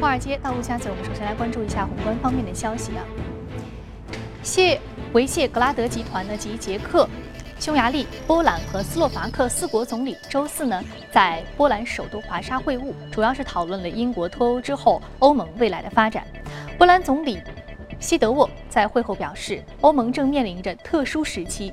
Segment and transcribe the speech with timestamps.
[0.00, 3.02] 华尔街到陆家嘴，我们首先来关注一下宏观方面的消息啊。
[4.44, 4.80] 谢
[5.12, 7.08] 维谢格拉德集团呢及捷克、
[7.58, 10.80] 匈牙利、波兰和斯洛伐克四国总理周四呢
[11.10, 16.24] 在波兰首都华沙会晤，主要是讨论了英国脱欧之后欧盟未来的发展。
[16.78, 17.40] 波兰总理
[17.98, 21.72] 西德沃在会后表示，欧盟正面临着特殊时期。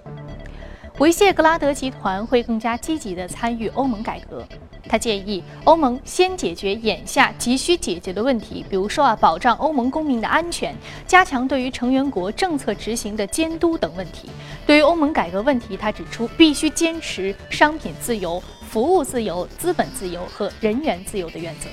[0.98, 4.44] 维谢格拉德集团会更加积极地参与欧盟改革。
[4.88, 10.76] 他建议欧盟先解决眼下急需解决的问题，比如说啊，保障欧盟公民的安全，
[11.08, 14.30] 加强对于成员国政策执行的监督等问题。
[14.66, 21.68] 对于欧盟改革问题，他指出必须坚持商品自由、服务自由、资本自由和人员自由的原则。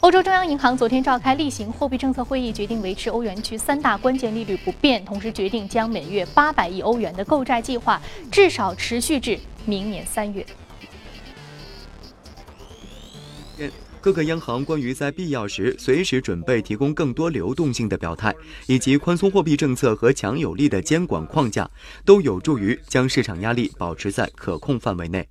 [0.00, 8.00] 欧洲中央银行昨天召开例行货币政策会议，决定维持欧元区三大关键利率不变，同时决定将每月八百亿欧元的购债计划
[8.30, 10.46] 至少持续至明年三月。
[14.00, 18.34] 各个央行关于在必要时随时准备提供更多流动性的表态，
[18.66, 21.68] 以及宽松货币政策和强有力的监管框架，
[22.04, 25.28] 都有助于将市场压力保持在可控范围内。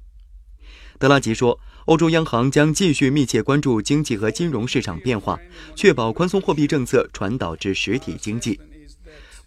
[0.99, 1.59] 德拉吉说。
[1.87, 5.39] 欧洲央行将继续密切关注经济和金融市场变化，
[5.73, 8.59] 确保宽松货币政策传导至实体经济。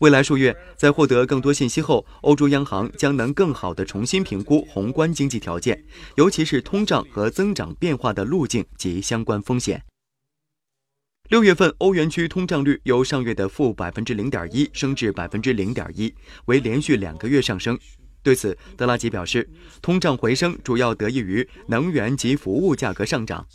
[0.01, 5.85] 未来数月，在获得更多信息后，欧洲央行将能更好地重新评估宏观经济条件，
[6.17, 9.83] 尤其是通胀和增长变化的路径及相关风险。
[11.29, 16.11] 六月份欧元区通胀率由上月的负百分之零点一升至百分之零点一，
[16.47, 17.79] 为连续两个月上升。
[18.23, 19.47] 对此，德拉吉表示，
[19.83, 23.47] 通胀回升主要得益于能源及服务价格上涨。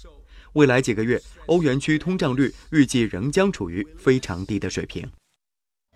[0.54, 5.09] 未来几个月，欧元区通胀率预计仍将处于非常低的水平。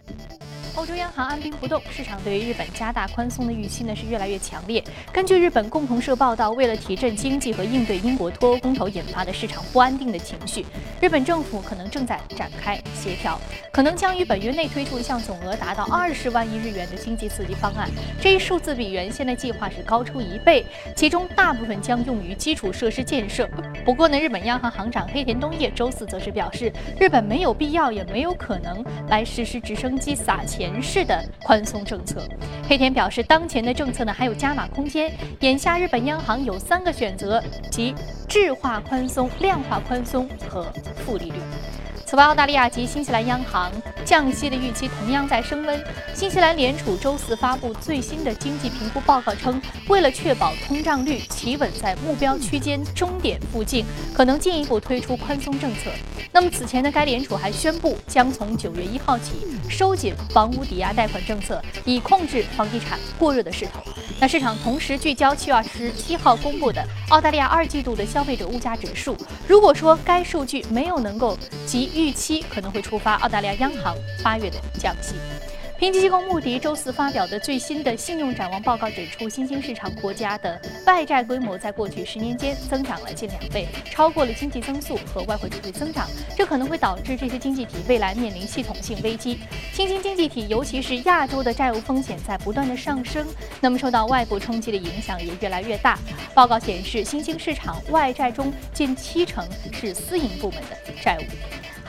[0.09, 0.58] Thank you.
[0.79, 4.81] 欧洲央行按兵不动，市场对于日本加大宽松的预期呢是越来越强烈。
[5.11, 10.65] 根据日本共同社报道，为了提振经济和应对英国脱欧公投引发的市场不安定的情绪，
[11.01, 13.37] 日本政府可能正在展开协调，
[13.73, 17.89] 可能将于本月内推出一项总额达到二十万亿日元的经济刺激方案。
[18.21, 20.65] 这一数字比原先的计划是高出一倍，
[20.95, 23.49] 其中大部分将用于基础设施建设。
[23.83, 30.68] 不过呢，日本央行行长黑田东彦周四则是表示，日本没有必要也没有可能来实施直升机撒钱。
[30.71, 32.21] 人式的宽松政策，
[32.67, 35.11] 黑田表示，当前的政策呢还有加码空间。
[35.39, 37.95] 眼下日本央行有三个选择，即
[38.27, 41.39] 质化宽松、量化宽松和负利率。
[42.09, 43.71] 此外，澳大利亚及新西兰央行
[44.03, 45.79] 降息的预期同样在升温。
[46.11, 55.91] 新西兰联储周四发布最新的经济评估报告称，为了确保通胀率企稳在目标区间终点附近，可能进一步推出宽松政策。
[56.31, 63.83] 那么此前呢，该联储还宣布将从九月一号起收紧房屋抵押贷款政策，以控制房地产过热的势头。
[64.21, 69.15] 那市场同时聚焦七月二十七号公布的澳大利亚二季度的消费者物价指数。
[69.47, 75.15] 如果说该数据没有能够及预期，可能会触发澳大利亚央行八月的降息。
[75.79, 86.05] 评级机构穆迪周四发表的最新的信用展望报告指出，新兴市场国家的外债规模在过去十年间增长了近两倍，超过了经济增速和外汇储备增长。
[86.35, 89.39] 这可能会导致这些经济体未来面临系统性危机。
[89.71, 93.25] 新兴经济体，尤其是亚洲的债务风险在不断的上升，
[93.61, 95.97] 那么受到外部冲击的影响也越来越大。
[96.33, 101.23] 报告显示，新兴市场外债中近七成是私营部门的债务。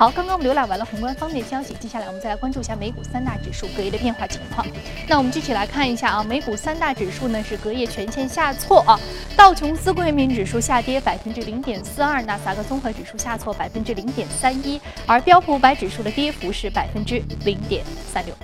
[0.01, 4.67] 好，刚刚我们浏览完了宏观方面消息，接下来我们再来关注一下美股三大指数隔夜的变化情况。
[5.07, 8.99] 那我们具体来看一下啊，美股三大指数呢是隔夜全线下挫啊，
[9.37, 18.35] 道琼斯工业平指数下跌百分之零点四二，纳斯达克综合指数下挫百分之零点三一，而标普五百指数的跌幅是百分之零点三六。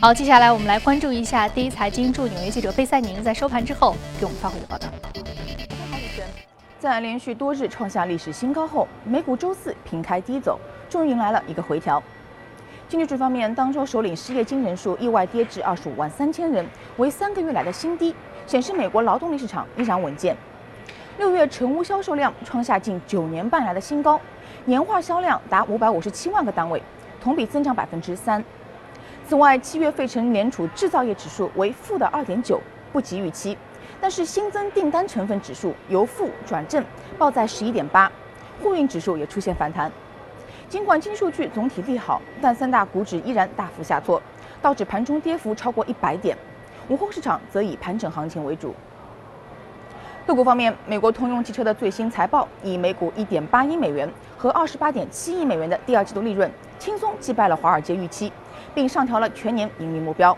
[0.00, 4.86] 好，接下来我们来关注一下第一财经驻纽约记者贝赛宁在收盘之后给我们发回的报道。
[6.78, 12.00] 在连续多日创下历史新高后，美股周四平开低走，终于迎来了一个回调。
[12.88, 16.64] 经济数据方面，当周首领失业金人数意外跌至二十五万三千人，
[16.96, 18.14] 为三个月来的新低，
[18.46, 20.36] 显示美国劳动力市场依然稳健。
[21.18, 24.20] 六月成屋销售量创下近九年半来的新高，
[24.64, 26.80] 年化销量达五百五十七万个单位，
[27.20, 28.42] 同比增长百分之三。
[29.26, 32.60] 此外，七月费城联储制造业指数为负的二点九，
[32.92, 33.58] 不及预期。
[34.00, 36.84] 但是新增订单成分指数由负转正，
[37.18, 38.10] 报在十一点八，
[38.62, 39.90] 货运指数也出现反弹。
[40.68, 44.20] 尽管金数据总体利好，但三大股指依然大幅下挫，
[44.62, 46.36] 道指盘中跌幅超过一百点。
[46.88, 48.74] 午后市场则以盘整行情为主。
[50.26, 58.30] 个股方面，美国通用汽车的最新财报以每股一点八亿美元和二十八点七亿美元的第二季度利润，轻松击败了华尔街预期，
[58.74, 60.36] 并上调了全年盈利目标。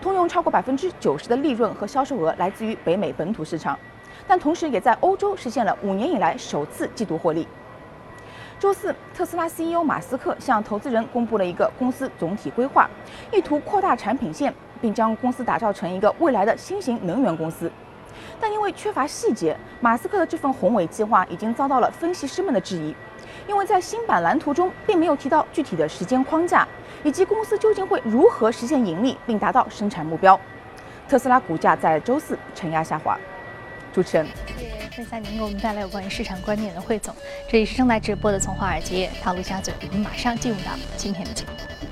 [0.00, 3.78] 通用超过百分之九十的利润和销售额来自于北美本土市场，
[4.26, 7.46] 但同时也在欧洲实现了五年以来首次季度获利。
[8.58, 12.88] 周四，特斯拉 CEO 马斯克向投资人公布了一个公司总体规划，
[13.32, 17.70] 意图扩大产品线，并将公司打造成一个未来的新型能源公司。
[18.40, 22.94] 但因为缺乏细节，马斯克的这份宏伟计划已经遭到了分析师们的质疑，
[23.48, 26.66] 因为在新版蓝图中并没有提到具体的时间框架，
[27.04, 30.38] 以及公司究竟会如何实现盈利并达到生产目标。
[31.08, 33.16] 特斯拉股价在周四承压下滑。
[33.92, 34.26] 主持人。
[34.58, 37.14] 谢谢分享您给我们带来有关于市场观点的汇总，
[37.48, 41.83] 这里是正在直播的从华尔街到陆家嘴，我们马上进入到今天的节目。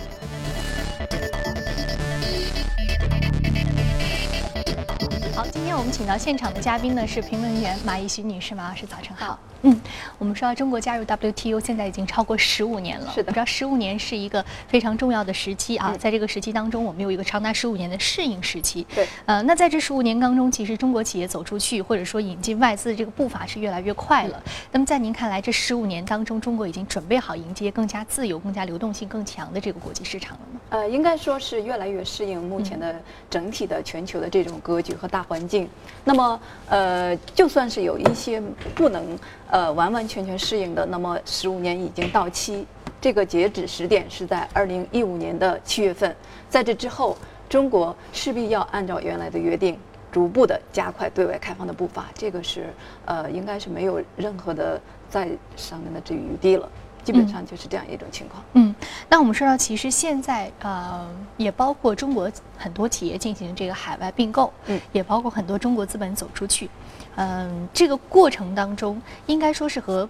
[5.53, 9.39] 今天我们请到现场的嘉宾呢是评论员马一徐女士，马老师早晨好。
[9.65, 9.81] 嗯，
[10.17, 13.13] 我们说中国加入 WTO 现在已经超过十五年了。
[13.15, 18.85] 是的，我知道十五年是一个非常重要的时期啊，在这个时期当中，我们有一个长达十五年的适应时期。
[18.95, 24.43] 对，呃，那在这十五年当中，其实中国企业走出去或者说引进外资的这个步伐是越来越快了。
[24.73, 30.61] 那么在您看来，这十五年当中，中国已经准备好迎接更加自由、更加流动性更强的这个国际市场了吗？
[30.71, 32.97] 呃，应该说是越来越适应目前的
[33.31, 35.69] 整体的全球的这种格局和大环境。
[36.05, 38.43] 那么，呃，就算是有一些
[38.75, 39.19] 不能。
[39.53, 42.67] 呃，完完全全适应的，那么十五年已经到期，
[43.03, 46.17] 这个截止时点是在二零一五年的七月份。
[46.49, 47.15] 在这之后，
[47.51, 49.79] 中国势必要按照原来的约定，
[50.11, 52.07] 逐步的加快对外开放的步伐。
[52.15, 52.73] 这个是
[53.05, 54.81] 呃，应该是没有任何的
[55.11, 56.67] 在上面的这余地了。
[57.05, 58.43] 基本上就是这样一种情况。
[58.55, 58.75] 嗯，
[59.09, 66.69] 那我们说到，其实现在呃，也包括中国很多企业进行这个海外并购，嗯，也包括很多中国资本走出去。
[67.17, 70.09] 嗯，这个过程当中，应该说是和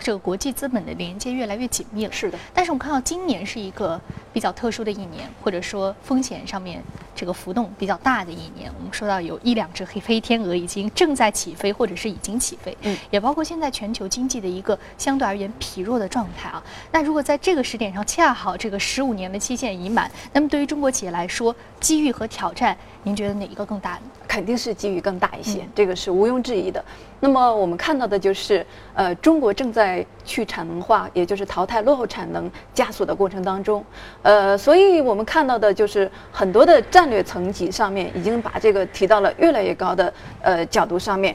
[0.00, 2.12] 这个国际资本的连接越来越紧密了。
[2.12, 2.38] 是的。
[2.54, 4.00] 但是我们看到今年是一个
[4.32, 6.82] 比较特殊的一年，或者说风险上面
[7.14, 8.70] 这个浮动比较大的一年。
[8.78, 12.76] 我们说到有一两只黑黑天鹅已经正在起飞，或者是已经起飞。
[12.82, 12.96] 嗯。
[13.10, 16.62] 也包括现在全球经济的一个相对而言疲弱的状态啊。
[16.90, 24.02] 那如果在这个时点上恰好这个十五年的期限已满，那么对于中国企业来说，机遇和挑战，您觉得哪一个更大呢？
[24.28, 26.84] 肯定是机遇更大一些，这个是毋庸置疑的。
[27.18, 33.84] 那么我们看到的就是，呃，中国正在去产能化，也就是淘汰落后产能加速的过程当中。
[34.22, 40.12] 呃，所以我们看到的就是很多的战略层级上面已经把这个提到了越来越高的
[40.42, 41.34] 呃角度上面。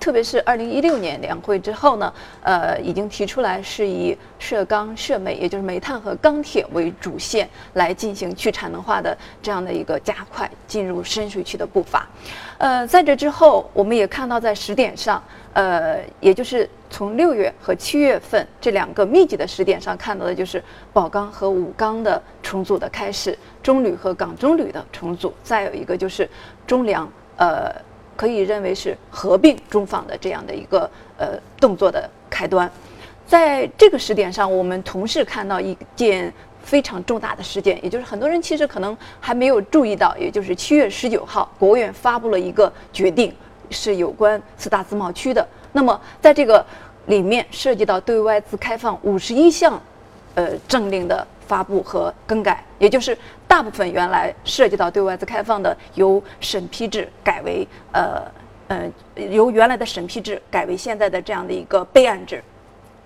[0.00, 2.12] 特别是二零一六年两会之后呢，
[2.42, 12.08] 呃，已经提出来是以涉钢涉煤，也就是煤炭和钢铁为主线来进行去产能化的这样的一个加快进入深水区的步伐。
[12.56, 20.62] 呃，在这之后，我们也看到在时点上，呃，也就是从六月和七月份这两个密集的时点上看到的就是
[20.94, 26.26] 宝钢和武钢的重组的开始，中铝和港中铝的重组，再有一个就是
[26.66, 27.06] 中粮，
[27.36, 27.70] 呃。
[28.20, 30.80] 可以认为是合并中纺的这样的一个
[31.16, 32.70] 呃动作的开端，
[33.26, 36.30] 在这个时点上，我们同时看到一件
[36.62, 43.34] 非常重大的事件，也就是很多人其实可能还没有注意到，也就是七月十九号，国务院发布了一个决定，
[43.70, 45.48] 是有关四大自贸区的。
[45.72, 46.62] 那么在这个
[47.06, 49.82] 里面涉及到对外资开放五十一项，
[50.34, 51.26] 呃政令的。
[51.50, 53.18] 发布和更改，也就是
[53.48, 58.22] 大部分原来涉及到对外资开放的，由审批制改为呃
[58.68, 62.40] 呃由原来的审批制改为现在的这样的一个备案制。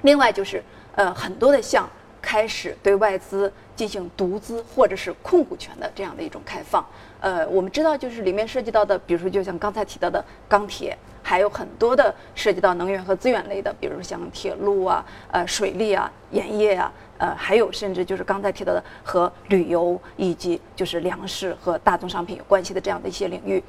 [0.02, 0.62] 另外就是
[0.94, 1.88] 呃很多的项
[2.20, 6.84] 开始对外资进行独资或者是控股权的这样的一种开放。
[7.22, 15.02] 呃，我们知道就是里面涉及到的，比如说就像刚才提到的钢铁，还有很多的涉及到能源和资源类的，比如像铁路啊、
[15.32, 16.92] 呃水利啊、盐业啊。
[17.18, 23.62] 呃，还有甚至就是刚才提到的和旅游以及就是粮食和大宗商品有关系的这样的一些领域，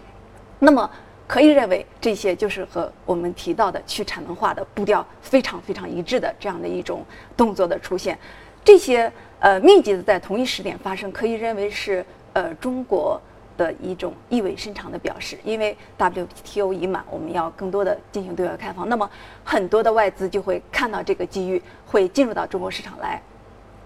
[0.60, 0.90] 那么
[1.28, 7.04] 可以认为这些就是和我们提到的去产能化的步调非常非常一致的这样的一种
[7.36, 8.18] 动作的出现，
[8.64, 13.20] 这些呃密集的在同一时点发生，可以认为是呃中国
[13.58, 19.10] 的一种意味深长的表示，因为 WTO 已满，我们要更多的进行对外开放，那么
[19.44, 23.22] 很多的外资就会看到这个机遇，会进入到中国市场来。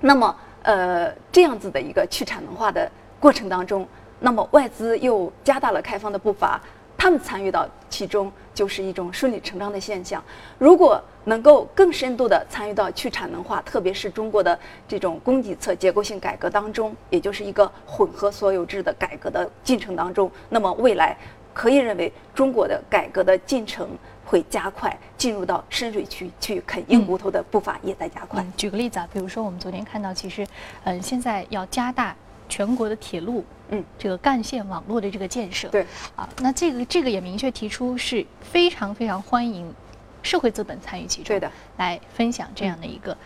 [0.01, 2.89] 那么，呃，这样子的一个去产能化的
[3.19, 3.87] 过程当中，
[4.19, 6.61] 那么外资又加大了开放的步伐，
[6.97, 10.23] 他们参与到其中就是一种顺理成章的现象。
[10.57, 21.17] 如果能够更深度的参与到去产能化，特别是中国的这种供给侧结构性改革当中，也就是一个混合所有制的改革的进程当中，那么未来
[21.53, 23.89] 可以认为中国的改革的进程。
[24.29, 28.45] 会加快进入到深水区去啃硬骨头的步伐也在加快。
[28.55, 30.45] 举个例子啊，比如说我们昨天看到，其实，
[30.83, 32.15] 嗯，现在要加大
[32.47, 35.67] 全国的铁路嗯，这个干线网络的这个建设。
[35.69, 35.83] 对，
[36.15, 39.73] 啊，那这个这个也明确提出是非常非常欢迎
[40.21, 43.17] 社会资本参与其中，对的，来分享这样的一个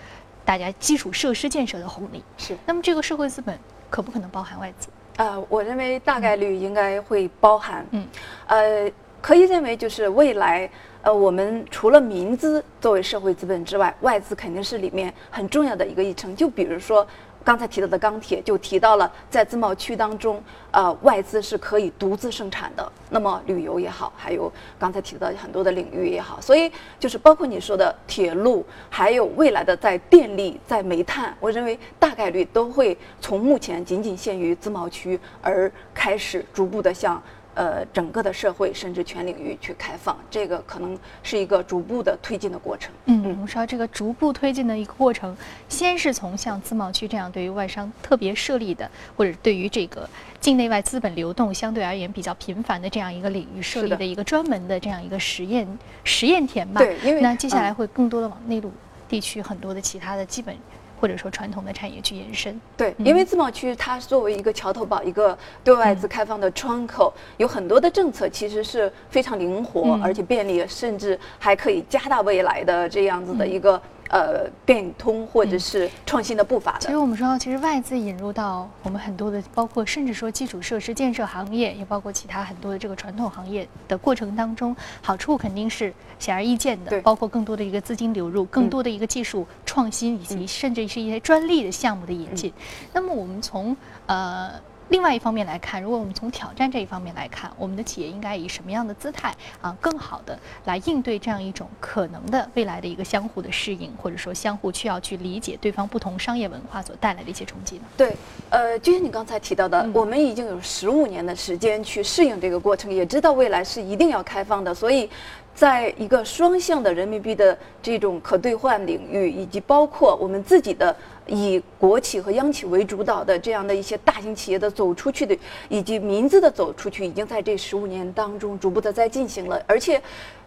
[0.45, 2.23] 大家基础设施建设的红利。
[2.37, 2.57] 是。
[2.65, 4.87] 那么这个社会资本可不可能包含外资？
[5.17, 7.85] 呃，我认为大概率应该会包含。
[7.91, 8.07] 嗯，
[8.47, 8.89] 呃，
[9.21, 10.69] 可以认为就是未来，
[11.03, 16.35] 呃，我们除了民资作为社会资本之外，外资肯定是里面很重要的一个议程。
[16.35, 17.05] 就比如说。
[17.45, 20.41] 刚才提到的钢铁就提到了，在自贸区当中，
[20.71, 22.91] 呃，外资是可以独自生产的。
[23.09, 37.21] 那么旅游也好，还有刚才提到很多的领域也好，所以就是包括你说的铁路，还有未来的在电力、在煤炭，我认为大概率都会从目前仅仅限于自贸区而开始逐步的向。
[37.55, 42.91] 呃，整个的社会甚至全领域去开放，这个可能是一个逐步的推进的过程。
[43.05, 45.35] 嗯，我们说这个逐步推进的一个过程，
[45.69, 55.67] 先是从像自贸区这样对于外商特别设立的，或者对于这个境内外资本流动相对而言比较频繁的这样一个领域设立的一个专门的这样一个实验
[56.03, 56.79] 实验田吧。
[56.79, 58.71] 对，因为那接下来会更多的往内陆
[59.07, 60.55] 地区很多的其他的基本。
[61.03, 73.81] 或者说传统的产业去延伸，对，因为自贸区它作为一个桥头堡，一个对外资开放的窗口，有很多的政策其实是非常灵活而且便利，甚至还可以加大未来的这样子的一个。
[74.13, 76.81] 呃，变通或者是创新的步伐的。
[76.81, 86.91] 其实我们说，其实外资引入到我们很多的，包括甚至说基础设施建设行业，也包括其他很多的这个传统行业的过程当中，好处肯定是显而易见的。
[86.91, 92.53] 对，包括更多的一个资金流入，更多的一个技术创新，以及甚至是一些专利的项目的引进。
[92.93, 94.51] 那么我们从呃。
[94.89, 107.83] 另外一方面来看，如果我们从挑战这一方面来看，我们的企业应该以什么样的姿态啊，更好的来应对这样一种可能的未来的一个相互的适应，或者说相互需要去理解对方不同商业文化所带来的一些冲击呢？
[107.97, 108.15] 对，
[108.49, 115.09] 呃，就像你刚才提到的，我们已经有十五年的时间去适应这个过程，也知道未来是一定要开放的，所以。
[115.55, 120.95] 在一个双向的人民币的这种可兑换领域，以及包括我们自己的
[121.27, 125.37] 以国企和央企为主导的这样的一些大型企业的走出去的，
[125.69, 129.61] 以及民资的走出去，已经在这十五年当中逐步的在进行了。
[129.67, 130.01] 而且，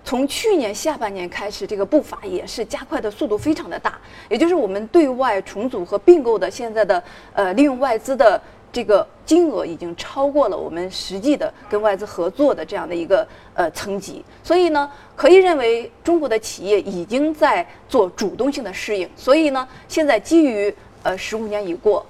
[0.04, 3.98] 从去年下半年开始，这个步伐也是加快的速度非常的大。
[4.28, 8.40] 也就是我们对外重组和并购的现在的呃利用外资的。
[8.76, 19.08] 这个金额已经超过了我们实际的跟外资合作的这样的一个呃层级，所以呢，可以认为中国的企业已经在做主动性的适应。
[19.16, 20.70] 所以呢，现在基于
[21.02, 22.04] 呃十五年已过，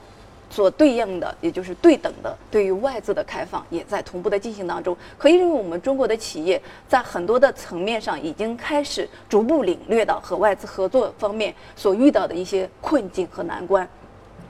[0.50, 4.96] 所对应的也就是对等的对于外资的开放，也在同步的进行当中。
[5.16, 13.88] 可以认为我们中国的企业在很多的层面上已经开始逐步领略到和外资合作方面所遇到的一些困境和难关。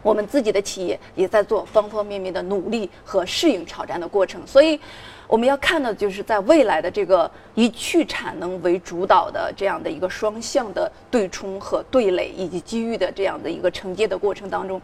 [0.07, 4.79] 我们自己的企业也在做方方面面的努力和适应挑战的过程，所以
[5.27, 14.81] 我们要看的就是在未来的这个以去产能为主导的这样的一个双向的对冲和对垒以及机遇的这样的一个承接的过程当中，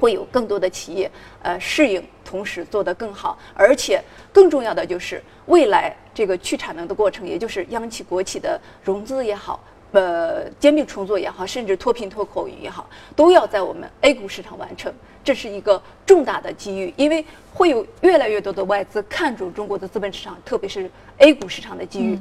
[0.00, 1.10] 会有更多的企业
[1.42, 9.60] 呃适应，同时做得更好，而且更重要的就是未来这个去产能的过程，也就是央企国企的融资也好。
[9.92, 14.92] 呃，兼并重组也好，甚至脱贫脱口也好，都要在我们 A 股市场完成，
[15.24, 17.24] 这是一个重大的机遇，因为
[17.54, 22.18] 会有越来越多的外资看中中国的资本市场，特别是 A 股市场的机遇。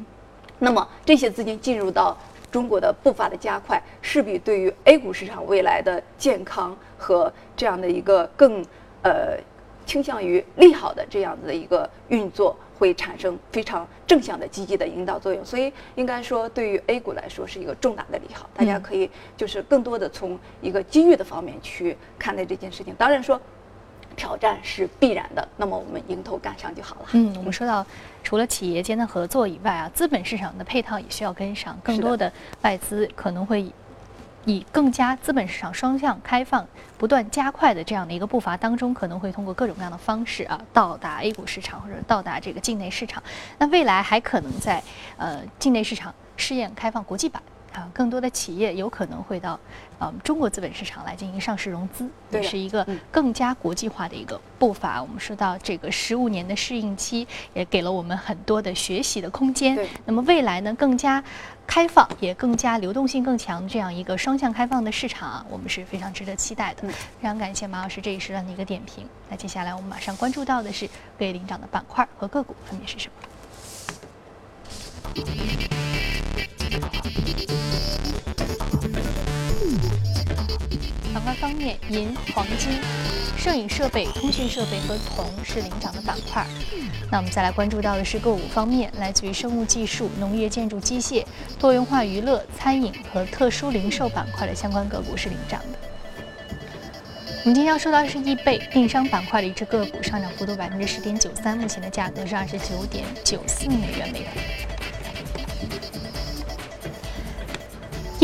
[0.58, 2.18] 那么这些资金进入到
[2.50, 8.64] 中国的步伐的加快，势必对于 A 股市场未来的健康和这样的一个更
[9.02, 9.38] 呃
[9.86, 12.56] 倾向于利好的这样子的一个运作。
[12.78, 18.50] 会产生非常正向的、积极的引导作用，所以应该说，对于 A 股来说是一个重大的利好。
[18.54, 22.94] 大家可以就是更多的从一个机遇的方面去看待这件事情。
[22.96, 23.40] 当然说，
[24.16, 27.08] 挑战是必然的，那么我们迎头赶上就好了。
[27.14, 27.86] 嗯，我们说到
[28.24, 33.72] 除了企业间的合作以外啊，资本市场的配套也需要跟上，更多的外资可能会。
[34.46, 36.66] 以更加资本市场双向开放、
[36.98, 43.22] 不断加快的这样的一个步伐当中，可能会通过各种各样的方式啊，到达 A 股市场或者到达这个境内市场。
[43.58, 44.82] 那未来还可能在
[45.18, 47.42] 呃境内市场试验开放国际版。
[47.76, 49.60] 啊，更多的企业有可能会到，
[50.00, 55.02] 呃，中国资本市场来进行上市融资，也是一个更加国际化的一个步伐。
[55.02, 59.78] 我们说到这个十五年的适应期，也给了我们很多的学习的空间。
[60.06, 61.22] 那么未来呢，更加
[61.68, 66.88] 开放，也更加流动性更强，这样一个双向开放的市场啊，我们是非常值得期待的。
[66.88, 69.06] 非常感谢马老师这一时段的一个点评。
[69.30, 70.88] 那接下来我们马上关注到的是
[71.20, 73.14] 各位领涨的板块和个股分别是什么？
[81.16, 82.78] 板块方面，银、黄金、
[83.38, 86.46] 摄影设备、通讯设备和铜是领涨的板块。
[87.10, 91.24] 那我们再来关注到的是个股方面，来自于生物技术、农业建筑机械、
[91.58, 95.80] 多元化娱乐、餐饮和特殊零售板块的相关个股是领涨的。
[97.46, 104.65] 我们今天要说到的是易贝电商板块的一只个股，上涨幅度百分之十点九三，目前的价格是二十九点九四美元每股。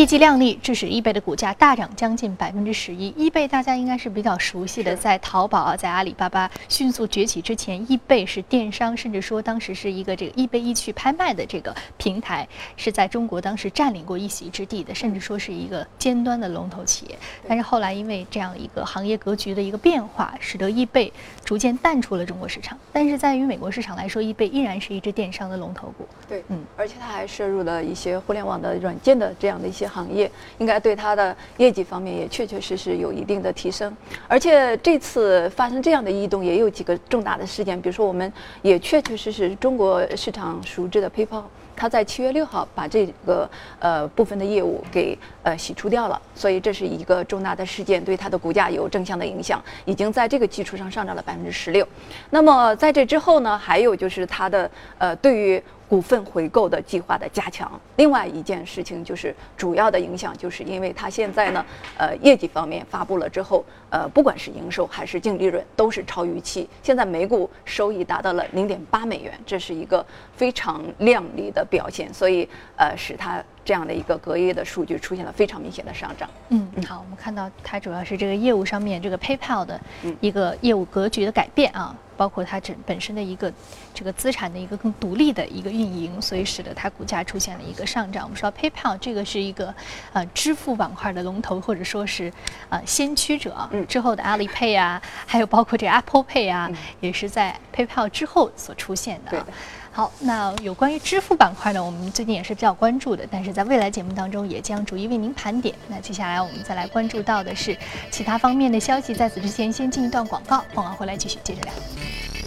[0.02, 3.14] 业绩靓丽，致使易贝的股价大涨将近百分之十一。
[3.16, 17.16] 易贝大家应该是比较熟悉的，在淘宝啊，在阿里巴巴迅速崛起之前，易贝是电商，甚至说当时是一个这个易贝易趣拍卖的这个平台，是在中国当时占领过一席之地的，甚至说是一个尖端的龙头企业。
[17.48, 21.14] 但是后来因为这样一个行业格局的一个变化，使得易贝
[21.46, 22.76] 逐渐淡出了中国市场。
[22.92, 26.08] 但是在于美国市场来说，易贝依然是一只电商的龙头股。
[26.28, 29.91] 对，嗯，而且它还涉入了一些互联网的软件的这样的一些。
[29.92, 33.96] 行业应该对它的业绩方面也确确实实有一定的提升，
[34.28, 38.32] 而且这次发生这样的异动也有几个重大的事件，比如说我们
[38.62, 41.44] 也确确实实中国市场熟知的 PayPal，
[41.76, 51.88] 它在七月六号把这个呃部分的业务给呃洗出掉了，所以这是一个重大的事件，对它的股价有正向的影响，已经在这个基础上上涨了百分之十六。
[52.30, 57.70] 那么在这之后呢，还有就是它的呃对于股份回购的计划的加强。
[57.98, 61.66] 另外一件事情就是主要的影响，就是因为它现在呢，
[61.98, 66.70] 呃，业绩方面发布了之后，呃，不管是营收还是净利润都是超预期。
[66.82, 76.30] 现在每股收益达到了零点八美元，这是一个非常亮丽的表现，所以呃，使它这样的一个隔夜的数据出现了非常明显的上涨。
[76.48, 79.78] 嗯，好，我们看到它主要是这个业务上面这个 PayPal 的
[80.22, 81.94] 一个业务格局的改变啊。
[82.22, 83.52] 包括它整本身的一个
[83.96, 88.26] 这个资产的一个更独立的一个运营，所以使得它股价出现了一个上涨。
[88.26, 89.74] 我们说 PayPal 这个是一个
[90.14, 92.32] 呃支付板块的龙头，或者说是
[92.70, 93.68] 呃先驱者。
[93.72, 99.32] 嗯，之后的 Alipay 啊，还有包括这个 Apple Pay 啊，也是在 PayPal 之后所出现的。
[99.32, 99.48] 对的。
[99.94, 105.76] 好，那有关于支付板块呢，我们最近也是比较关注的，但是在未来节目当中也将逐一为您盘点。
[105.90, 107.78] 那接下来我们再来关注到的是
[108.10, 111.74] 其他方面的消息，在此之前先进一段广告，广告回来继续接着聊。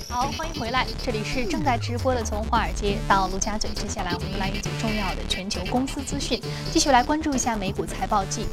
[0.08, 3.68] 好，欢迎回来，这里是正在直播的从华尔街到陆家嘴。
[3.70, 6.40] 接下来我们来一组重要的全球公司资讯，
[6.72, 8.46] 继续来关注一下美股财报季。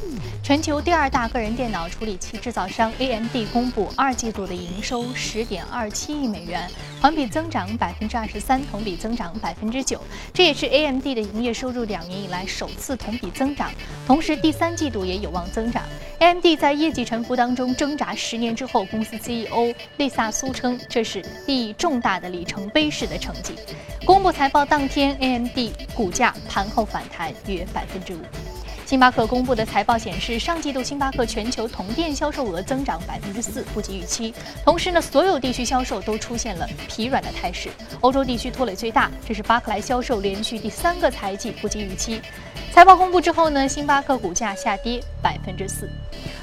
[0.43, 6.67] 全球第二大个人电脑处理器制造商 AMD 公布二季度的营收十点二七亿美元，
[7.01, 9.99] 环比增长百分之二十三，同比增长百分之九，
[10.31, 13.71] 这也是 AMD 的营业收入两年以来首次同比增长，
[14.05, 15.81] 同时第三季度也有望增长。
[16.19, 23.55] AMD 在业绩沉浮当中挣扎十年之后，公司 CEO 丽萨苏称这是意义重大的里程碑式的成绩。
[24.05, 25.57] 公布财报当天，AMD
[25.95, 28.19] 股价盘后反弹约百分之五。
[28.91, 34.33] 星巴克公布的财报显示，上季度星巴克全球同店销售额增长百分之四，不及预期。
[34.65, 37.69] 同时呢，所有地区销售都出现了疲软的态势，
[38.01, 42.21] 欧洲地区拖累最大，这是巴克莱销售连续第三个财季不及预期。
[42.73, 45.89] 财报公布之后呢，星巴克股价下跌百分之四。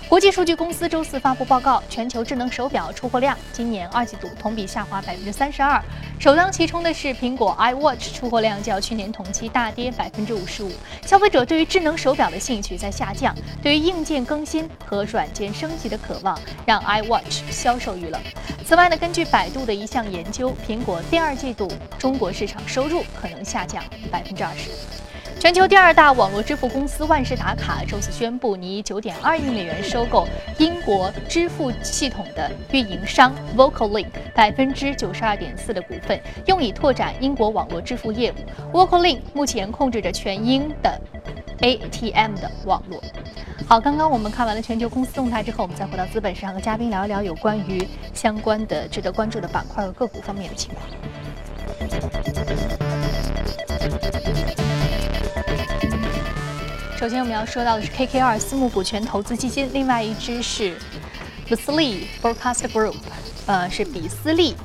[0.09, 5.83] 国际数据公司周四发布报告，全球智能手表出货量今年二季度同比下滑百分之三十二，
[6.19, 10.73] 首当其冲的是苹果 iWatch 出货量较去年同期大跌百分之五十五。
[11.05, 18.19] 消费者对于智能手表的兴趣在下降，对于硬件更新和软件升级的渴望让 iWatch 销售遇冷。
[18.65, 24.71] 此外呢，根据百度的一项研究，苹果第二季度中国市场收入可能下降百分之二十。
[25.39, 30.27] 全球第二大网络支付公司万事达卡周四宣布，拟以九点二亿美元收购
[30.59, 38.77] 英国支付系统的运营商 VocalLink 百分之九十二点四的股份，用以拓展英国网络支付业务。
[38.77, 41.01] VocalLink 目前控制着全英的
[41.61, 43.01] ATM 的网络。
[43.65, 50.85] 好，刚刚我们看完了全球公司动态之后，我们再回到资本市场和嘉宾聊一聊有关于相关的值得关注的板块和个股方面的情况。
[56.99, 60.77] 首先我们要说到的是 KKR 私募股权投资基金，另外一支是
[61.49, 62.97] Beasley Broadcast Group，
[63.47, 64.57] 呃，是比斯利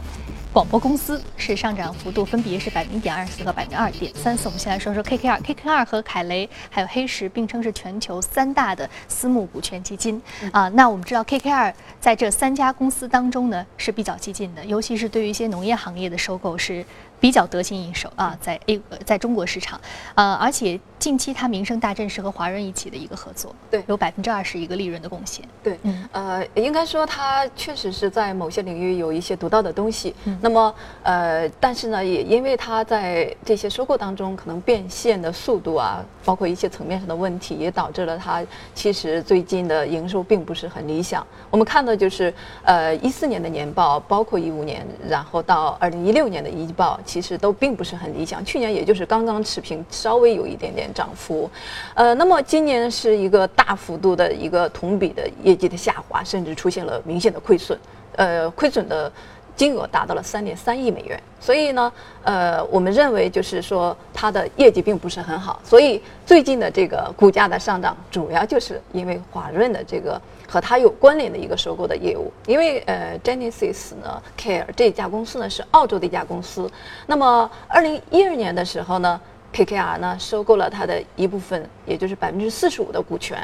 [0.51, 4.47] 广播公司，是上涨幅度分别是百分之一点二四和百分之二点三四。
[4.47, 10.19] 我们先来说说 KKR，KKR 和凯雷还有黑石并称是全球三大的私募股权基金
[10.51, 10.67] 啊。
[10.69, 16.83] 那我们知道 KKR 在这三家公司当中呢是比较激进的，尤其是对于一些农业行业的收购是
[17.23, 19.79] 比较得心应手啊，在 A 在中国市场，
[20.15, 20.77] 呃，而且。
[20.99, 25.43] 近期它名声大振是和华润一起的一个合作，对，有百分之二十一个利润的贡献。
[25.61, 30.15] 对，嗯，呃，应该说它确实是在某些领域有一些独到的东西。
[30.23, 38.41] 嗯，那么，呃，但是呢，也因为它在这些收购当中可能变现的速度啊，包括一些层面上的问题，也导致了它
[38.73, 41.27] 其实最近的营收并不是很理想。
[41.49, 42.33] 我们看到就是，
[42.63, 48.43] 呃，一四年的年报，包括一五年，然后到二零一六年的一报，其实都并不是很理想。
[48.45, 50.89] 去年也就是刚刚持平，稍微有一点点。
[50.93, 51.49] 涨幅，
[51.95, 57.75] 呃，那么今年是一个大幅度的一个同比的业绩的下滑，甚至出现了明显的亏损，
[58.15, 59.11] 呃，亏损的
[59.55, 61.19] 金额达到了三点三亿美元。
[61.39, 61.91] 所以呢，
[62.23, 65.59] 呃，我们认为就是说它的业绩并不是很好。
[65.63, 70.21] 所以最近的这个股价的上涨，主要就是因为华润的这个
[70.53, 72.31] 和它有关联的一个收购的业务。
[72.45, 76.69] 因为呃，Genesis 呢，Care 这家公司呢是澳洲的一家公司。
[77.07, 79.19] 那么二零一二年的时候呢。
[79.55, 83.37] KKR 呢收购了它的一部分，也就是百分之四十五的股权。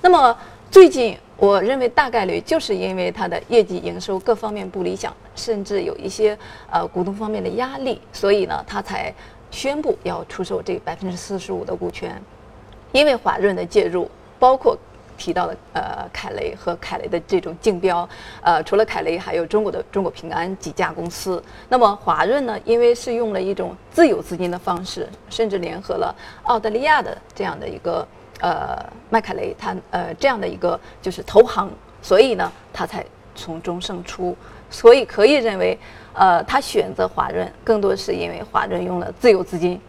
[0.00, 0.38] 那么
[0.70, 6.38] 最近，我认为大概率就是因为它的业绩、营收各方面不理想，甚至有一些
[6.70, 9.12] 呃股东方面的压力，所以呢，他才
[9.50, 12.22] 宣布要出售这百分之四十五的股权。
[12.92, 14.78] 因为华润的介入，包括。
[15.22, 18.08] 提到了呃凯雷和凯雷的这种竞标，
[18.40, 21.40] 呃除了凯雷还有中国的中国平安几家公司。
[21.68, 28.04] 那么华润呢，因为是用了一种自有资金的方式，甚至联合了澳大利亚的这样的一个
[28.40, 28.76] 呃
[29.10, 31.70] 麦凯雷，他呃这样的一个就是投行，
[32.02, 33.06] 所以呢他才
[33.36, 34.36] 从中胜出。
[34.70, 35.78] 所以可以认为，
[36.14, 39.80] 呃他选择华润更多是因为华润用了自有资金。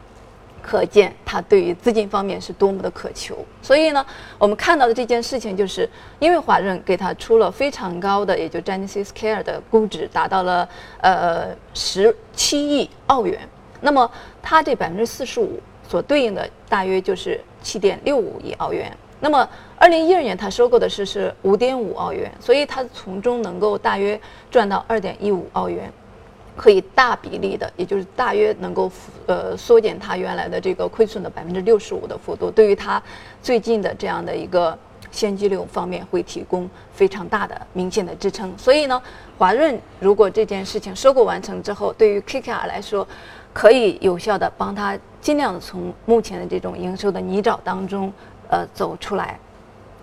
[0.63, 4.03] 可见他对于资金方面是多么的渴求，所以呢，
[4.39, 5.87] 我们看到的这件事情，就是
[6.19, 10.67] 因为华润给他出了非常高的，也就 Genesis Care 的估值达到了
[11.01, 13.37] 呃十七亿澳元，
[13.81, 14.09] 那么
[14.41, 19.47] 它这百分之四十五所对应的大约就是七点六五亿澳元，那么
[19.77, 25.91] 二零一二年他收购的是是五点五澳元，所以他从中能够大约赚到二点一五澳元。
[26.55, 28.91] 可以大比例的，也就是大约能够
[29.25, 33.01] 呃缩减它原来的这个亏损的百分之六十五的幅度，对于它
[33.41, 34.77] 最近的这样的一个
[35.11, 38.51] 现金流方面会提供非常大的明显的支撑。
[38.57, 39.01] 所以呢，
[39.37, 43.07] 华润如果这件事情收购完成之后，对于 KKR 来说，
[43.51, 48.11] 可以有效的帮他尽量的从目前的这种营收的泥沼当中
[48.49, 49.39] 呃走出来，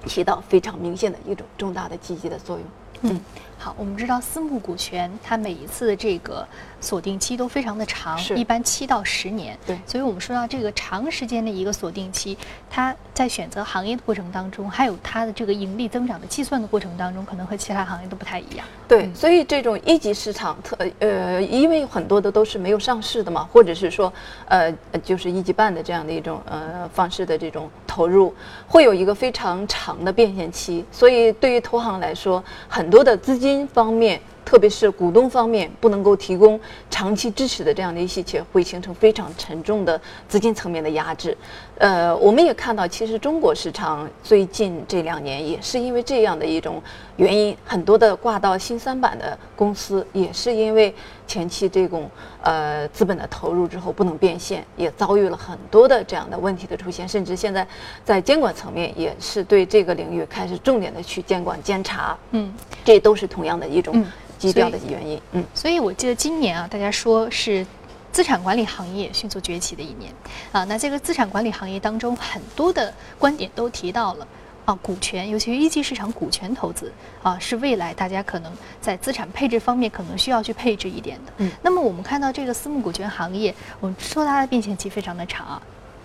[0.07, 2.65] 起到非常明显的一种重大的积极的作用。
[3.03, 3.21] 嗯。
[3.63, 6.49] 好，我们知道私募股权它每一次的这个
[6.81, 9.55] 锁定期都非常的长，一般七到十年。
[9.67, 12.39] 对，所以我们说到这个长时间的一个锁定期，
[12.71, 18.67] 它在选择行业的过程当中，还有它的这个盈利增长的计算的过程当中，可能和其他行业都不太一样。
[18.89, 24.11] 对，所以这种一级市场特呃，因为很多的都是没有上市的嘛，或者是说
[24.49, 28.35] 呃，就是一级半的这样的一种呃方式的这种投入，
[28.67, 30.83] 会有一个非常长的变现期。
[30.91, 33.67] 所以对于投行来说，很多的资金。
[33.73, 36.59] 方面，特别是股东方面不能够提供
[36.91, 41.37] 长期支持的这样的一些企业，会形成非常沉重的资金层面的压制。
[41.79, 46.83] 呃，我们也看到，其实中国市场最近这两年也是因为这样的一种
[47.17, 50.95] 原因，很多的挂到新三板的公司也是因为
[51.27, 52.11] 前期这种
[52.43, 57.67] 呃资本的投入之后不能变现，也遭遇了很多的这样的问题的出现，甚至现在
[58.05, 62.15] 在监管层面也是对这个领域开始重点的去监管监察。
[62.33, 62.53] 嗯，
[62.85, 64.05] 这都是同样的一种
[64.41, 65.21] 基调的原因。
[65.31, 67.65] 嗯，所以我记得今年啊，大家说是。
[68.13, 70.13] 资产管理行业迅速崛起的一年
[70.51, 74.27] 啊，那这个资产管理行业当中，很多的观点都提到了
[74.65, 81.33] 啊，股权，尤其是一级市场股权投资啊，是未来大家可能在资产配置方面可能需要去配置一点的。
[81.37, 85.63] 嗯，那么我们看到这个私募股权行业，我们说它的变现期非常的长啊。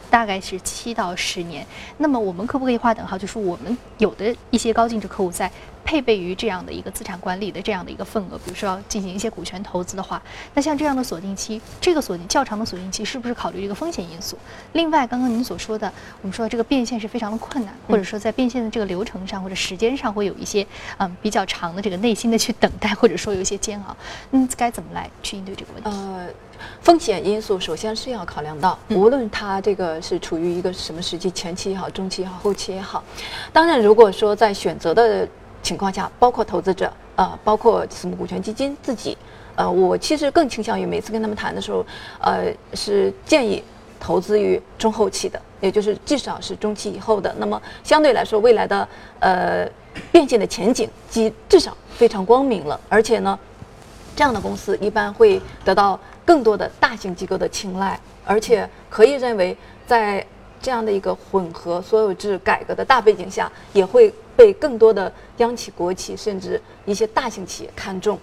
[0.10, 1.66] 大概是七到十年，
[1.98, 3.18] 那么我们可不可以划等号？
[3.18, 5.52] 就是我们有的一些高净值客户在
[5.84, 10.22] 配备于这样的一个资产管理的这样的一个份额，比如说要进行一些股权投资的话，
[10.54, 14.38] 那像这样的锁定期，这个锁定较长的锁定期，是不是考虑一个风险因素？
[14.74, 15.92] 另外，刚刚您所说的，
[16.22, 20.66] 我们说这个变现是非常的困难，或者说在变现的这个流程上或者时间上会有一些
[20.98, 23.96] 嗯比较长的这个内心的去等待，或者说有一些煎熬，
[24.32, 25.90] 嗯，该怎么来去应对这个问题？
[25.90, 26.28] 呃。
[26.82, 33.04] 风险因素首先是要考量到，无论它这个是处于一个什么时期，前期也好，中期也好，后期也好。
[33.52, 35.28] 当然，如果说在选择的
[35.64, 39.18] 情况下，包括投资者，呃，包括私募股权基金自己，
[39.56, 41.86] 呃，我其实更倾向于每次跟他们谈的时候，
[42.20, 43.64] 呃，是建议
[44.00, 47.34] 投资于中后期的，也就是至少是中期以后的。
[47.40, 48.88] 那么相对来说，未来的
[49.20, 49.68] 呃
[50.12, 53.40] 变现的前景，即至少非常光明了，而且呢，
[54.16, 56.00] 这样的公司一般会得到。
[56.26, 60.26] 更多的大型机构的青睐，而且可以认为，在
[60.62, 68.20] 这样的一个混合所有制改革的大背景下，也会被更多的央企、国企甚至一些大型企业看中。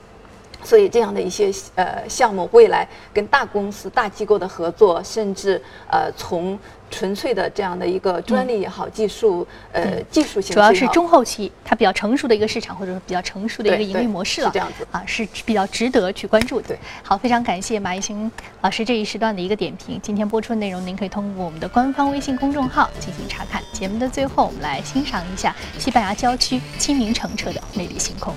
[0.65, 6.59] 所以这样的一些呃项目，未来跟大公司、大机构的合作，甚至呃从
[6.91, 16.69] 纯粹的这样的一个专利也好，技术呃技术性主要是中后期它比较成熟的一个市场，或者说比较成熟的一个盈利模式了，这样子啊是比较值得去关注的。
[16.69, 19.99] 对，好，非常感谢马一星老师这一时段的一个点评。
[20.03, 23.63] 今天播出的内容，您可以通过我们的官方微信公众号进行查看。
[23.73, 28.35] 节目的最后，我们来欣赏一下西班牙郊区清明澄澈的美丽星空。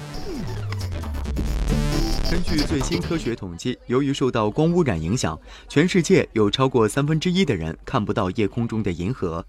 [2.31, 9.45] 根据最新科学统计，由于受到光污染影响，全世界有超过三分之一的人看不到夜空中的银河。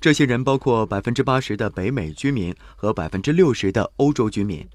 [0.00, 4.66] 这些人包括百分之八十的北美居民和百分之六十的欧洲居民。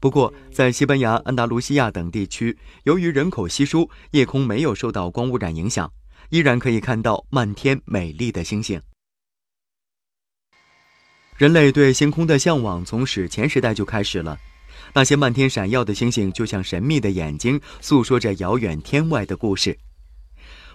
[0.00, 5.90] 不过，在西班牙、安达卢西亚等地区，由于人口稀疏，夜空没有受到光污染影响，
[6.30, 8.82] 依然可以看到漫天美丽的星星。
[11.36, 14.36] 人类对星空的向往从史前时代就开始了。
[14.94, 19.78] 那些漫天闪耀的星星，就像神秘的眼睛，诉说着遥远天外的故事。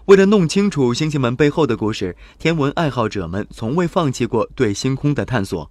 [0.06, 5.69] 为了弄清楚星星们背后的故事，天文爱好者们从未放弃过对星空的探索。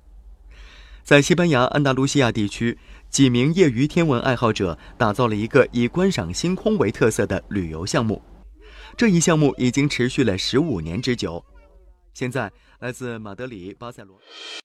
[1.02, 2.78] 在西班牙安达卢西亚地区，
[3.08, 8.22] 几名业余天文爱好者打造了一个以观赏星空为特色的旅游项目。
[8.96, 11.44] 这一项目已经持续了十五年之久。
[12.12, 14.20] 现在，来自马德里、巴塞罗。